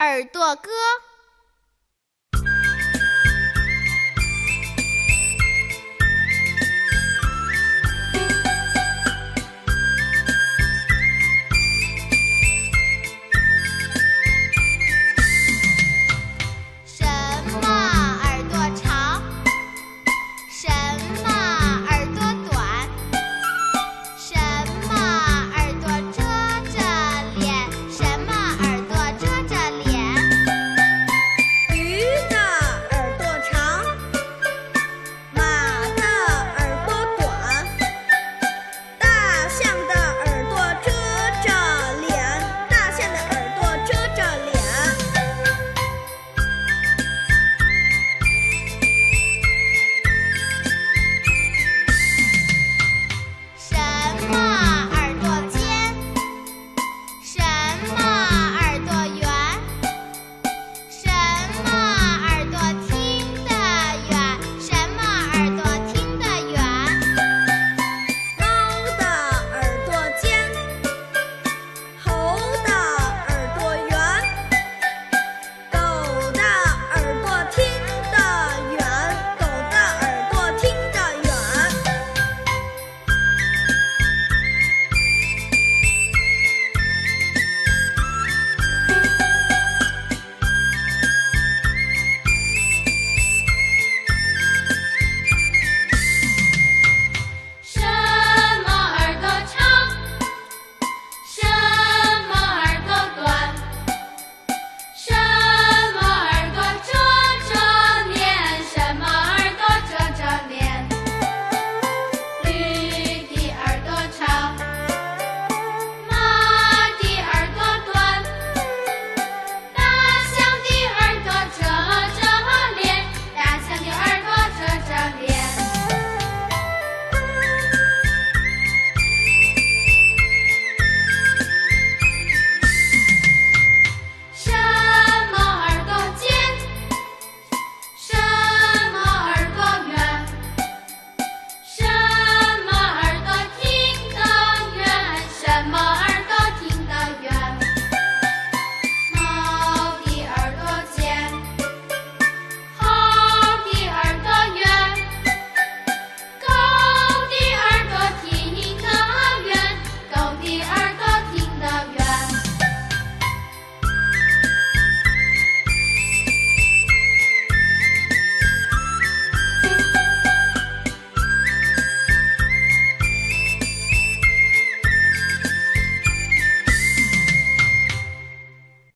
[0.00, 0.70] 耳朵歌。